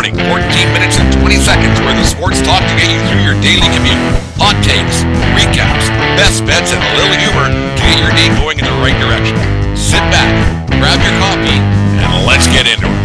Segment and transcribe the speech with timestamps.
[0.00, 3.36] morning, 14 minutes and 20 seconds where the sports talk to get you through your
[3.44, 4.00] daily commute.
[4.40, 5.04] Hot takes,
[5.36, 8.96] recaps, best bets, and a little humor to get your day going in the right
[8.96, 9.36] direction.
[9.76, 10.32] Sit back,
[10.80, 11.60] grab your coffee,
[12.00, 12.99] and let's get into it.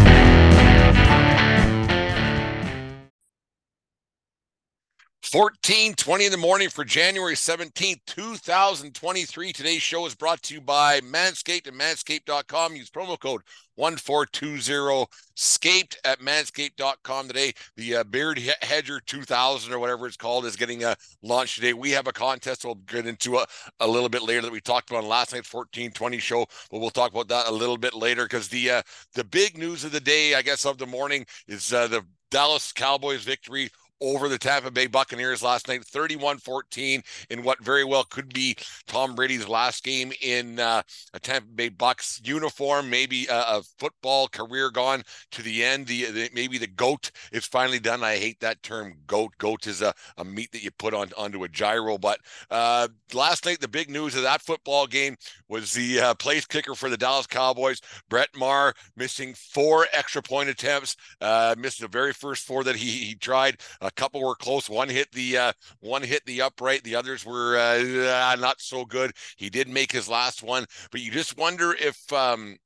[5.36, 9.52] Fourteen twenty in the morning for January 17th, 2023.
[9.52, 12.78] Today's show is brought to you by Manscaped and manscaped.com.
[12.78, 13.42] Use promo code
[13.76, 17.52] 1420 scaped at manscaped.com today.
[17.76, 21.74] The uh, Beard Hedger 2000 or whatever it's called is getting uh, launched today.
[21.74, 23.46] We have a contest we'll get into a,
[23.82, 26.92] a little bit later that we talked about on last night's 1420 show, but we'll
[26.92, 28.82] talk about that a little bit later because the uh,
[29.16, 32.72] the big news of the day, I guess, of the morning is uh, the Dallas
[32.72, 33.70] Cowboys victory
[34.02, 38.56] over the Tampa Bay Buccaneers last night, 31 14, in what very well could be
[38.88, 40.82] Tom Brady's last game in uh,
[41.14, 45.88] a Tampa Bay Bucks uniform, maybe a, a football career gone to the end.
[45.88, 48.04] The, the, Maybe the GOAT is finally done.
[48.04, 49.32] I hate that term, GOAT.
[49.38, 51.98] GOAT is a, a meat that you put on onto a gyro.
[51.98, 52.20] But
[52.52, 55.16] uh, last night, the big news of that football game
[55.48, 60.50] was the uh, place kicker for the Dallas Cowboys, Brett Maher, missing four extra point
[60.50, 63.58] attempts, uh, missed the very first four that he, he tried.
[63.86, 64.70] A couple were close.
[64.70, 66.84] One hit the uh, one hit the upright.
[66.84, 69.12] The others were uh, not so good.
[69.38, 72.58] He did make his last one, but you just wonder if um,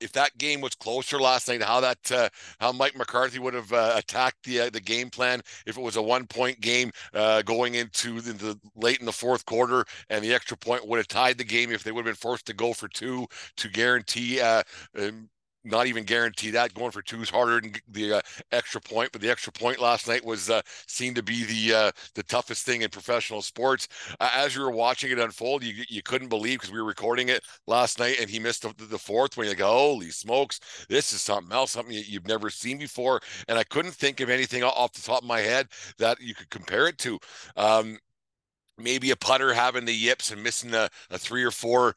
[0.00, 2.28] if that game was closer last night, how that uh,
[2.60, 5.96] how Mike McCarthy would have uh, attacked the uh, the game plan if it was
[5.96, 10.24] a one point game uh, going into the, the, late in the fourth quarter, and
[10.24, 12.54] the extra point would have tied the game if they would have been forced to
[12.54, 14.62] go for two to guarantee uh,
[14.98, 15.28] um,
[15.64, 18.20] not even guarantee that going for two is harder than the uh,
[18.52, 21.92] extra point but the extra point last night was uh, seen to be the uh,
[22.14, 23.88] the toughest thing in professional sports.
[24.20, 27.42] As you were watching it unfold you you couldn't believe because we were recording it
[27.66, 31.20] last night and he missed the, the fourth when you go holy smokes this is
[31.20, 33.20] something else something you've never seen before.
[33.48, 36.50] And i couldn't think of anything off the top of my head that you could
[36.50, 37.18] compare it to.
[37.56, 37.98] Um,
[38.78, 41.94] maybe a putter having the yips and missing a, a three or four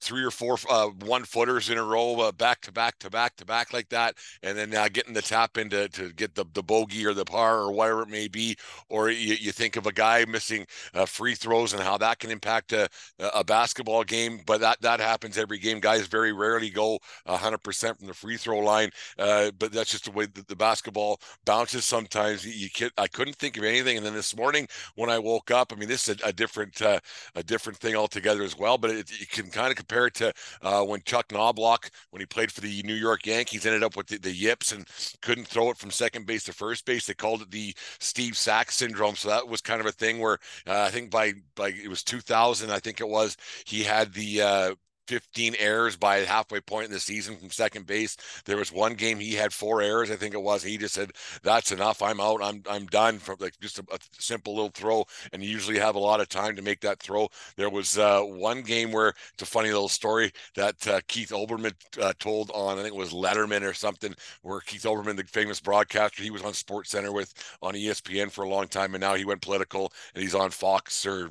[0.00, 3.36] three or four uh, one footers in a row, uh, back to back to back
[3.36, 6.44] to back like that, and then uh, getting the tap into to to get the,
[6.54, 8.56] the bogey or the par or whatever it may be.
[8.88, 12.30] Or you, you think of a guy missing uh, free throws and how that can
[12.30, 15.80] impact a, a basketball game, but that that happens every game.
[15.80, 20.10] Guys very rarely go 100% from the free throw line, uh, but that's just the
[20.10, 21.84] way that the basketball bounces.
[21.84, 25.50] Sometimes you, you I couldn't think of anything, and then this morning when I woke
[25.50, 27.00] up, I mean this is a, a different uh,
[27.34, 28.78] a different thing altogether as well.
[28.78, 30.32] But it, you can kind of compare it to
[30.62, 34.08] uh, when Chuck Knoblauch, when he played for the New York Yankees, ended up with
[34.08, 34.86] the, the, yips and
[35.22, 37.06] couldn't throw it from second base to first base.
[37.06, 39.16] They called it the Steve Sax syndrome.
[39.16, 42.02] So that was kind of a thing where uh, I think by by it was
[42.02, 44.74] 2000, I think it was, he had the uh,
[45.06, 48.16] 15 errors by halfway point in the season from second base.
[48.44, 50.62] There was one game he had four errors, I think it was.
[50.62, 51.12] He just said,
[51.42, 52.02] "That's enough.
[52.02, 52.40] I'm out.
[52.42, 55.94] I'm I'm done." From like just a, a simple little throw, and you usually have
[55.94, 57.28] a lot of time to make that throw.
[57.56, 61.74] There was uh, one game where it's a funny little story that uh, Keith Olbermann
[62.00, 65.60] uh, told on I think it was Letterman or something, where Keith Olbermann, the famous
[65.60, 69.14] broadcaster, he was on Sports Center with on ESPN for a long time, and now
[69.14, 71.30] he went political and he's on Fox or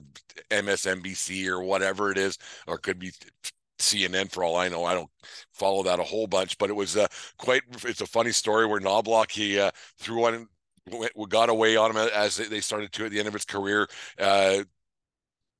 [0.51, 2.37] MSNBC or whatever it is,
[2.67, 3.11] or could be
[3.79, 4.83] CNN for all I know.
[4.83, 5.09] I don't
[5.51, 7.63] follow that a whole bunch, but it was uh, quite.
[7.83, 10.47] It's a funny story where Knoblauch he uh, threw one,
[11.29, 13.87] got away on him as they started to at the end of his career.
[14.19, 14.63] Uh,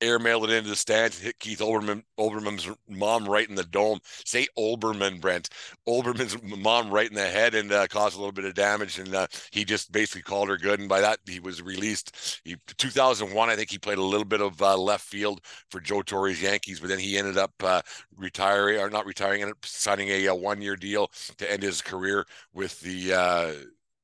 [0.00, 3.98] airmailed it into the stands, hit Keith Olbermann, Olbermann's mom right in the dome.
[4.24, 5.48] Say Olbermann, Brent.
[5.88, 8.98] Olbermann's mom right in the head and uh, caused a little bit of damage.
[8.98, 10.80] And uh, he just basically called her good.
[10.80, 12.40] And by that, he was released.
[12.44, 15.40] He, 2001, I think he played a little bit of uh, left field
[15.70, 17.82] for Joe Torre's Yankees, but then he ended up uh,
[18.16, 22.26] retiring or not retiring, up signing a, a one year deal to end his career
[22.52, 23.52] with the uh,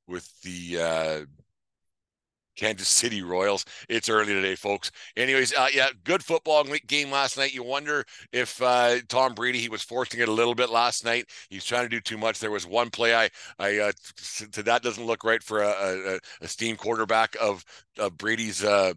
[0.09, 1.41] with the uh,
[2.62, 3.64] Kansas City Royals.
[3.88, 4.92] It's early today, folks.
[5.16, 7.52] Anyways, uh, yeah, good football game last night.
[7.52, 11.26] You wonder if uh, Tom Brady he was forcing it a little bit last night.
[11.50, 12.38] He's trying to do too much.
[12.38, 13.92] There was one play I I uh,
[14.62, 17.64] that doesn't look right for a, a, a steam quarterback of
[17.98, 18.92] of Brady's uh,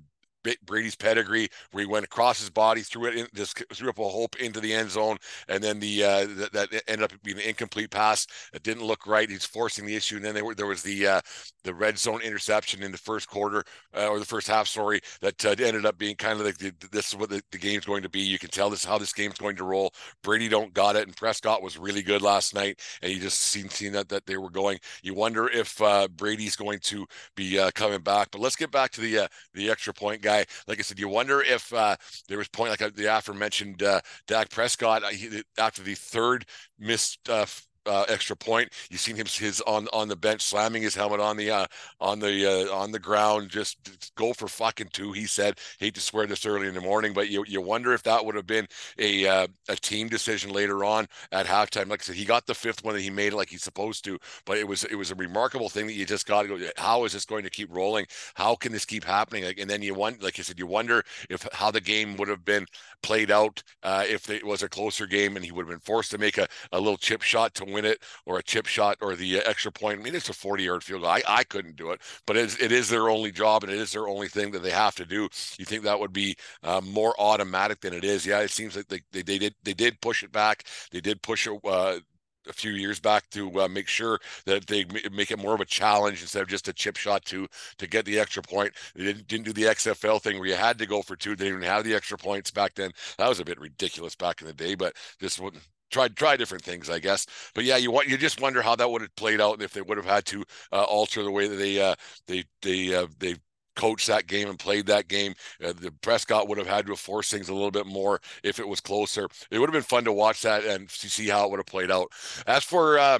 [0.66, 4.08] Brady's pedigree, where he went across his body, threw it in, just threw up a
[4.08, 7.44] hope into the end zone, and then the uh, that, that ended up being an
[7.44, 8.28] incomplete pass.
[8.54, 9.30] It didn't look right.
[9.30, 11.22] He's forcing the issue, and then were, there was the uh,
[11.64, 13.64] the red zone interception in the first quarter
[13.96, 16.74] uh, or the first half, sorry, that uh, ended up being kind of like the,
[16.92, 18.20] this is what the, the, game's going to be.
[18.20, 19.94] You can tell this how this game's going to roll.
[20.24, 23.70] Brady don't got it, and Prescott was really good last night, and you just seen
[23.70, 24.80] seen that that they were going.
[25.02, 27.06] You wonder if uh, Brady's going to
[27.36, 28.30] be uh, coming back.
[28.32, 30.46] But let's get back to the the extra point guy guy.
[30.68, 31.96] Like I said, you wonder if uh,
[32.28, 36.46] there was point like uh, the aforementioned uh, Dak Prescott uh, he, after the third
[36.80, 37.46] missed uh,
[37.86, 38.72] uh, extra point.
[38.90, 41.68] You've seen him his on on the bench slamming his helmet on the uh,
[42.00, 43.50] on the uh, on the ground.
[43.50, 43.78] Just,
[44.16, 45.12] go for fucking two.
[45.12, 48.04] He said, hate to swear this early in the morning, but you you wonder if
[48.04, 48.68] that would have been
[48.98, 51.90] a uh, a team decision later on at halftime.
[51.90, 54.04] Like I said, he got the fifth one and he made it like he's supposed
[54.06, 54.18] to.
[54.46, 56.60] But it was it was a remarkable thing that you just got to go.
[56.78, 58.06] How is this going to keep rolling?
[58.36, 59.44] How can this keep happening?
[59.44, 62.28] Like, and then you want, like I said, you wonder if how the game would
[62.28, 62.66] have been
[63.04, 66.12] played out uh, if it was a closer game and he would have been forced
[66.12, 69.16] to make a, a little chip shot to win it or a chip shot or
[69.16, 70.00] the extra point.
[70.00, 71.12] I mean, it's a 40 yard field goal.
[71.12, 73.80] I, I couldn't do it, but it is, it is their only job and it
[73.80, 75.30] is their only thing that they have to do.
[75.58, 78.26] You think that would be uh, more automatic than it is?
[78.26, 80.66] Yeah, it seems like they, they, they did they did push it back.
[80.92, 81.60] They did push it.
[81.64, 82.00] Uh,
[82.48, 85.66] a few years back to uh, make sure that they make it more of a
[85.66, 87.48] challenge instead of just a chip shot to
[87.78, 88.74] to get the extra point.
[88.96, 91.36] They didn't, didn't do the XFL thing where you had to go for two.
[91.36, 92.92] They didn't have the extra points back then.
[93.18, 96.64] That was a bit ridiculous back in the day, but this wouldn't try try different
[96.64, 97.26] things, I guess.
[97.54, 99.82] But yeah, you want you just wonder how that would have played out if they
[99.82, 101.96] would have had to uh, alter the way that they uh,
[102.28, 103.36] they they uh, they
[103.76, 105.34] coached that game and played that game.
[105.64, 108.60] Uh, the Prescott would have had to have forced things a little bit more if
[108.60, 109.28] it was closer.
[109.52, 111.92] It would have been fun to watch that and see how it would have played
[111.92, 112.08] out.
[112.48, 113.20] As for uh,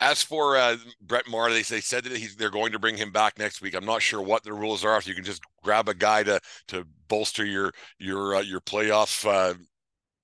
[0.00, 3.10] as for uh, Brett Maher, they, they said that he's, they're going to bring him
[3.10, 3.74] back next week.
[3.74, 4.96] I'm not sure what the rules are.
[4.96, 9.26] If you can just grab a guy to to bolster your your uh, your playoff
[9.26, 9.54] uh,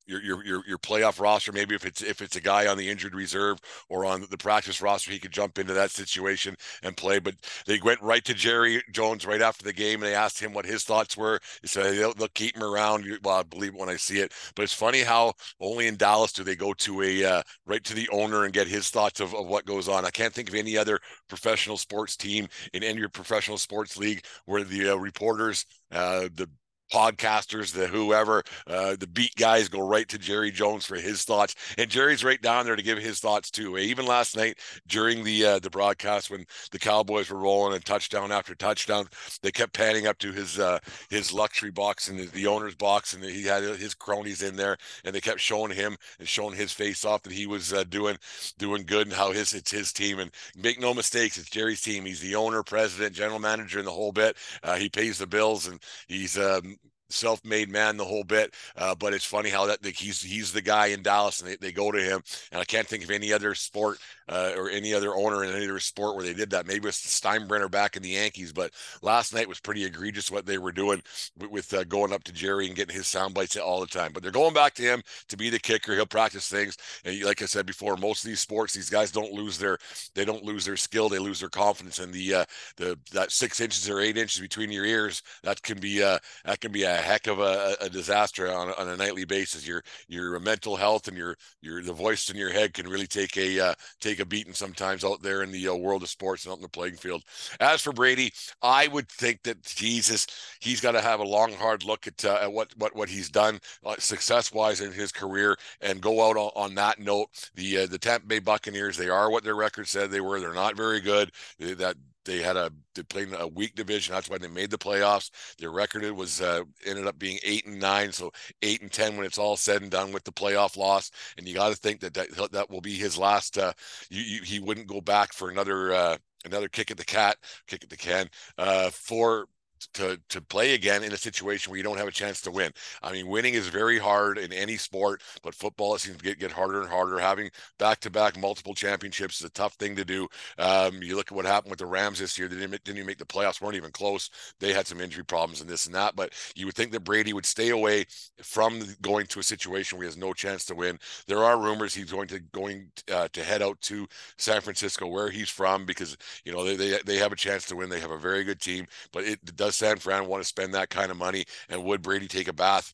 [0.06, 1.52] your your your your playoff roster.
[1.52, 3.58] Maybe if it's if it's a guy on the injured reserve
[3.88, 7.18] or on the practice roster, he could jump into that situation and play.
[7.18, 7.34] But
[7.66, 10.66] they went right to Jerry Jones right after the game and they asked him what
[10.66, 11.40] his thoughts were.
[11.62, 13.06] He said they'll, they'll keep him around.
[13.22, 14.32] Well, I believe it when I see it.
[14.54, 17.94] But it's funny how only in Dallas do they go to a uh, right to
[17.94, 20.04] the owner and get his thoughts of, of what goes on.
[20.04, 24.64] I can't think of any other professional sports team in any professional sports league where
[24.64, 26.48] the uh, reporters, uh, the
[26.92, 31.54] podcasters, the whoever, uh, the beat guys go right to Jerry Jones for his thoughts,
[31.78, 33.78] and Jerry's right down there to give his thoughts too.
[33.78, 38.32] Even last night during the uh, the broadcast, when the Cowboys were rolling and touchdown
[38.32, 39.06] after touchdown,
[39.42, 40.78] they kept panning up to his uh,
[41.10, 44.76] his luxury box and the, the owner's box, and he had his cronies in there,
[45.04, 48.16] and they kept showing him and showing his face off that he was uh, doing
[48.58, 50.19] doing good and how his it's his team.
[50.19, 52.04] And make no mistakes, it's Jerry's team.
[52.04, 54.37] He's the owner, president, general manager, and the whole bit.
[54.62, 56.76] Uh, he pays the bills, and he's um,
[57.14, 60.87] self-made man the whole bit uh, but it's funny how that he's he's the guy
[60.87, 62.22] in dallas and they, they go to him
[62.52, 65.64] and i can't think of any other sport uh, or any other owner in any
[65.64, 66.66] other sport where they did that.
[66.66, 68.72] Maybe it's steinbrenner back in the yankees but
[69.02, 71.02] last night was pretty egregious what they were doing
[71.38, 74.12] with, with uh, going up to jerry and getting his sound bites all the time.
[74.12, 75.94] But they're going back to him to be the kicker.
[75.94, 76.76] He'll practice things.
[77.05, 79.78] And like i said before most of these sports these guys don't lose their
[80.14, 81.08] they don't lose their skill.
[81.08, 81.99] They lose their confidence.
[81.99, 82.44] And the uh
[82.76, 86.61] the that six inches or eight inches between your ears that can be uh that
[86.61, 89.66] can be a heck of a, a disaster on, on a nightly basis.
[89.66, 93.36] Your your mental health and your your the voice in your head can really take
[93.36, 96.52] a uh, take a beating sometimes out there in the uh, world of sports and
[96.52, 97.22] out in the playing field.
[97.60, 100.26] As for Brady, I would think that Jesus,
[100.60, 103.30] he's got to have a long hard look at uh, at what what what he's
[103.30, 107.28] done uh, success wise in his career and go out on, on that note.
[107.54, 110.40] The uh, the Tampa Bay Buccaneers, they are what their record said they were.
[110.40, 111.30] They're not very good.
[111.58, 114.15] That they had a they played a weak division.
[114.15, 115.31] That's why they made the playoffs.
[115.59, 118.32] Their record was uh, ended up being eight and nine, so
[118.62, 121.11] eight and ten when it's all said and done with the playoff loss.
[121.37, 123.59] And you got to think that, that that will be his last.
[123.59, 123.73] Uh,
[124.11, 127.83] you, you, he wouldn't go back for another uh, another kick at the cat, kick
[127.83, 128.28] at the can
[128.59, 129.47] uh, for
[129.95, 132.73] to to play again in a situation where you don't have a chance to win.
[133.03, 136.38] I mean, winning is very hard in any sport, but football it seems to get,
[136.38, 137.19] get harder and harder.
[137.19, 140.29] Having back to back multiple championships is a tough thing to do.
[140.59, 143.07] Um, you look at what happened with the Rams this year; they didn't, didn't even
[143.07, 144.31] make the playoffs, weren't even close.
[144.61, 146.17] They had some injury problems and this and that.
[146.17, 148.07] But you would think that Brady would stay away
[148.43, 150.99] from going to a situation where he has no chance to win.
[151.26, 155.31] There are rumors he's going to going uh, to head out to San Francisco, where
[155.31, 157.88] he's from, because you know they, they they have a chance to win.
[157.88, 160.90] They have a very good team, but it does San Fran want to spend that
[160.90, 161.45] kind of money?
[161.69, 162.93] And would Brady take a bath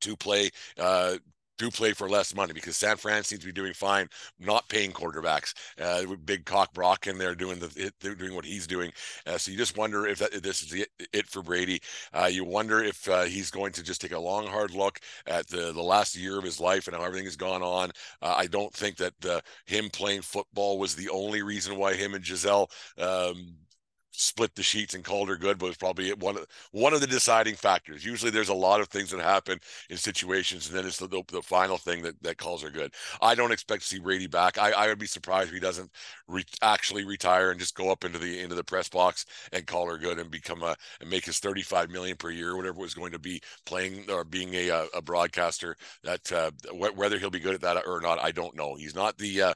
[0.00, 1.16] to play uh,
[1.68, 5.52] play for less money because San Fran seems to be doing fine, not paying quarterbacks.
[5.78, 8.90] Uh, big cock Brock in there doing the doing what he's doing.
[9.26, 11.80] Uh, so you just wonder if, that, if this is it, it, for Brady.
[12.14, 15.46] Uh, you wonder if uh, he's going to just take a long, hard look at
[15.48, 17.90] the the last year of his life and how everything has gone on.
[18.22, 22.14] Uh, I don't think that uh, him playing football was the only reason why him
[22.14, 22.70] and Gisele.
[22.96, 23.56] Um,
[24.12, 27.06] split the sheets and called her good, but was probably one of one of the
[27.06, 28.04] deciding factors.
[28.04, 31.22] Usually, there's a lot of things that happen in situations, and then it's the, the,
[31.30, 32.92] the final thing that, that calls her good.
[33.20, 34.58] I don't expect to see Brady back.
[34.58, 35.90] I, I would be surprised if he doesn't
[36.28, 39.88] re- actually retire and just go up into the into the press box and call
[39.88, 43.12] her good and become a and make his 35 million per year, whatever was going
[43.12, 45.76] to be playing or being a a broadcaster.
[46.04, 48.74] That uh, whether he'll be good at that or not, I don't know.
[48.74, 49.54] He's not the uh,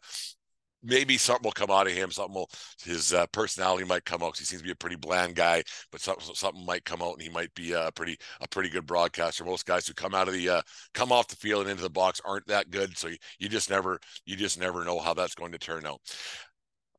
[0.84, 2.10] maybe something will come out of him.
[2.10, 2.50] Something will
[2.84, 4.38] his uh, personality might come out.
[4.38, 7.22] He seems to be a pretty bland guy, but something something might come out, and
[7.22, 9.44] he might be a pretty a pretty good broadcaster.
[9.44, 10.62] Most guys who come out of the uh,
[10.92, 13.70] come off the field and into the box aren't that good, so you, you just
[13.70, 16.00] never you just never know how that's going to turn out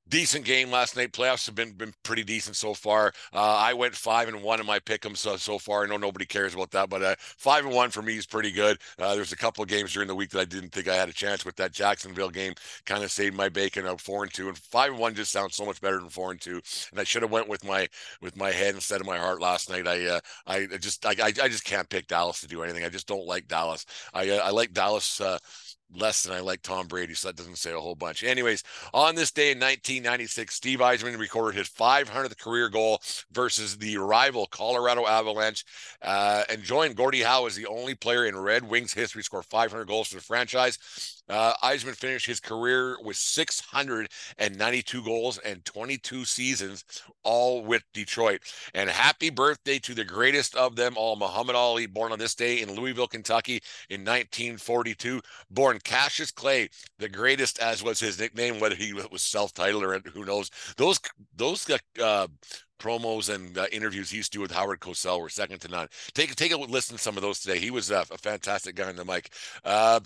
[0.08, 1.12] decent game last night.
[1.12, 3.12] Playoffs have been been pretty decent so far.
[3.34, 5.84] Uh, I went five and one in my pick'em so so far.
[5.84, 8.52] I know nobody cares about that, but uh, five and one for me is pretty
[8.52, 8.80] good.
[9.00, 11.10] Uh, there's a couple of games during the week that I didn't think I had
[11.10, 11.56] a chance with.
[11.56, 12.54] That Jacksonville game
[12.86, 13.86] kind of saved my bacon.
[13.86, 16.32] Of four and two, and five and one just sounds so much better than four
[16.32, 16.62] and two.
[16.92, 17.88] And I should have went with my
[18.22, 19.88] with my head instead of my heart last night.
[19.88, 22.84] I uh, I just I, I just can't pick Dallas to do anything.
[22.84, 23.86] I just don't like Dallas.
[24.14, 25.38] I uh, I like Dallas uh,
[25.98, 28.24] less than I like Tom Brady, so that doesn't say a whole bunch.
[28.24, 33.98] Anyways, on this day in 1996, Steve Yzerman recorded his 500th career goal versus the
[33.98, 35.66] rival Colorado Avalanche,
[36.02, 39.44] uh, and joined Gordie Howe as the only player in Red Wings history to score
[39.44, 41.15] 500 goals for the franchise.
[41.28, 46.84] Uh, Yzerman finished his career with 692 goals and 22 seasons,
[47.24, 48.42] all with Detroit.
[48.74, 52.62] And happy birthday to the greatest of them all, Muhammad Ali, born on this day
[52.62, 55.22] in Louisville, Kentucky in 1942.
[55.50, 60.26] Born Cassius Clay, the greatest, as was his nickname, whether he was self-titled or who
[60.26, 60.52] knows.
[60.78, 61.00] Those
[61.36, 61.70] those
[62.02, 62.28] uh,
[62.80, 65.88] promos and uh, interviews he used to do with Howard Cosell were second to none.
[66.14, 67.60] Take take a listen to some of those today.
[67.60, 69.32] He was uh, a fantastic guy on the mic.
[69.64, 70.00] Uh,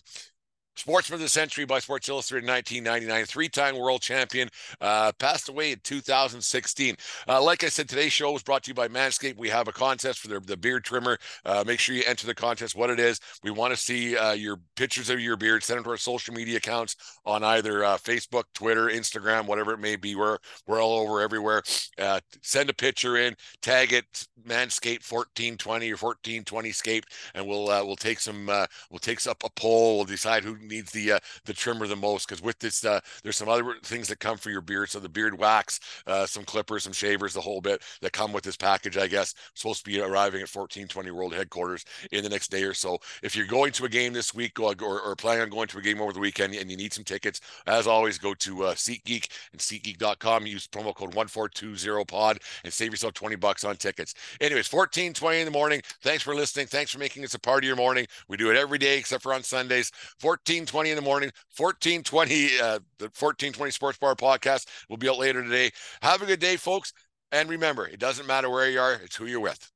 [0.75, 4.49] Sportsman of the Century by Sports Illustrated 1999, three time world champion,
[4.79, 6.95] uh, passed away in 2016.
[7.27, 9.37] Uh, like I said, today's show was brought to you by Manscaped.
[9.37, 11.17] We have a contest for the, the beard trimmer.
[11.43, 13.19] Uh, make sure you enter the contest, what it is.
[13.43, 15.63] We want to see uh, your pictures of your beard.
[15.63, 16.95] Send them to our social media accounts
[17.25, 20.15] on either uh, Facebook, Twitter, Instagram, whatever it may be.
[20.15, 21.61] We're, we're all over everywhere.
[21.97, 24.05] Uh, send a picture in, tag it
[24.47, 29.97] Manscaped 1420 or 1420 Scape, and we'll we'll take some, we'll take up a poll.
[29.97, 33.37] We'll decide who needs the uh, the trimmer the most because with this uh, there's
[33.37, 34.89] some other things that come for your beard.
[34.89, 38.43] So the beard wax uh, some clippers some shavers the whole bit that come with
[38.43, 39.33] this package i guess.
[39.53, 42.99] Supposed to be arriving at 1420 world headquarters in the next day or so.
[43.23, 45.77] If you're going to a game this week or, or, or planning on going to
[45.77, 48.73] a game over the weekend and you need some tickets as always go to uh,
[48.73, 54.13] SeatGeek and SeatGeek.com use promo code 1420 pod and save yourself 20 bucks on tickets.
[54.41, 55.81] Anyways 1420 in the morning.
[56.01, 56.67] Thanks for listening.
[56.67, 58.07] Thanks for making this a part of your morning.
[58.27, 59.91] We do it every day except for on sundays.
[60.19, 65.19] 14 1420 in the morning, 1420, uh, the 1420 Sports Bar podcast will be out
[65.19, 65.69] later today.
[66.01, 66.91] Have a good day, folks.
[67.31, 69.71] And remember, it doesn't matter where you are, it's who you're with.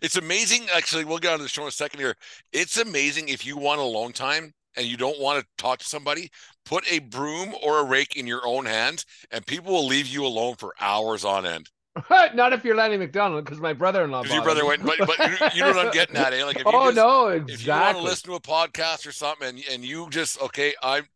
[0.00, 0.66] It's amazing.
[0.72, 2.14] Actually, we'll get on the show in a second here.
[2.52, 6.30] It's amazing if you want alone time and you don't want to talk to somebody,
[6.64, 10.24] put a broom or a rake in your own hands, and people will leave you
[10.24, 11.68] alone for hours on end.
[12.34, 14.24] Not if you're Lanny McDonald, because my brother-in-law.
[14.24, 16.44] Your brother went, but, but you, you, know what I'm getting at, eh?
[16.44, 17.54] Like, if you oh just, no, exactly.
[17.54, 20.74] If you want to listen to a podcast or something, and and you just okay,
[20.82, 21.06] I'm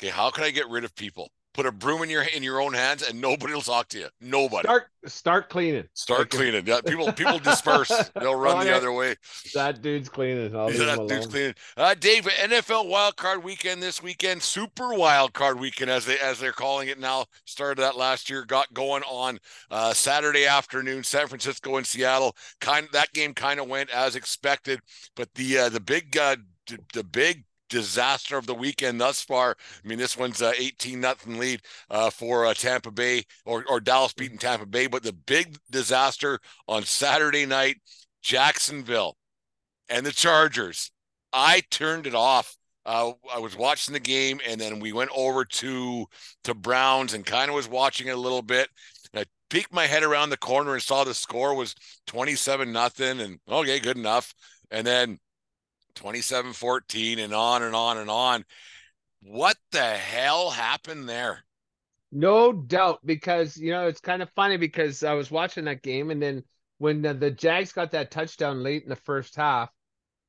[0.00, 0.10] okay.
[0.10, 1.30] How can I get rid of people?
[1.54, 4.06] Put a broom in your in your own hands and nobody will talk to you.
[4.20, 4.66] Nobody.
[4.66, 5.88] Start start cleaning.
[5.94, 6.66] Start like cleaning.
[6.66, 8.10] Yeah, people people disperse.
[8.14, 9.16] They'll run oh, the other way.
[9.54, 10.54] That dude's cleaning.
[10.54, 11.54] I'll that dude's cleaning.
[11.76, 14.42] Uh dave nfl wild card weekend this weekend.
[14.42, 17.26] Super wild card weekend as they as they're calling it now.
[17.44, 19.38] Started that last year got going on
[19.70, 22.36] uh saturday afternoon san francisco and seattle.
[22.60, 24.80] Kind that game kind of went as expected
[25.16, 26.36] but the uh the big uh
[26.94, 29.56] the big disaster of the weekend thus far.
[29.82, 33.80] I mean, this one's uh, 18 nothing lead uh, for uh, Tampa Bay or, or
[33.80, 34.86] Dallas beating Tampa Bay.
[34.86, 37.76] But the big disaster on Saturday night,
[38.22, 39.16] Jacksonville
[39.88, 40.90] and the Chargers.
[41.32, 42.56] I turned it off.
[42.86, 46.06] Uh, I was watching the game, and then we went over to
[46.44, 48.68] to Browns and kind of was watching it a little bit.
[49.12, 51.74] And I peeked my head around the corner and saw the score was
[52.06, 54.34] 27 nothing, and okay, good enough.
[54.70, 55.18] And then
[55.94, 58.44] 27 14 and on and on and on.
[59.22, 61.44] What the hell happened there?
[62.12, 66.10] No doubt, because you know it's kind of funny because I was watching that game,
[66.10, 66.42] and then
[66.78, 69.70] when the, the Jags got that touchdown late in the first half,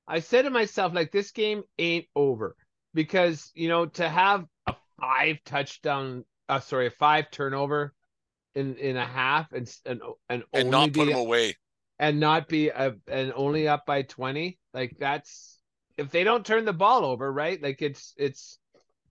[0.08, 2.56] I said to myself, like, this game ain't over
[2.94, 7.94] because you know to have a five touchdown, uh, sorry, a five turnover
[8.53, 11.56] in in a half and and and, and not put them away
[12.01, 15.60] and not be a and only up by twenty, like that's
[15.98, 17.62] if they don't turn the ball over, right?
[17.62, 18.58] Like it's it's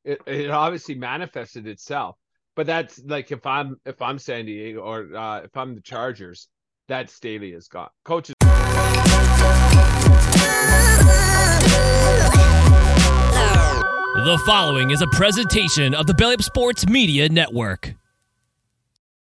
[0.04, 2.16] it, it obviously manifested itself.
[2.56, 6.48] But that's like if I'm if I'm San Diego or uh, if I'm the Chargers,
[6.88, 7.90] that Staley is gone.
[8.04, 8.34] Coaches.
[14.16, 17.94] The following is a presentation of the Belly Up Sports Media Network.